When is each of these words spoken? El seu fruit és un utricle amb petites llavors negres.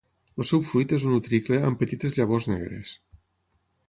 El 0.43 0.45
seu 0.51 0.61
fruit 0.69 0.95
és 0.97 1.03
un 1.09 1.11
utricle 1.17 1.59
amb 1.67 1.79
petites 1.81 2.17
llavors 2.21 2.47
negres. 2.53 2.95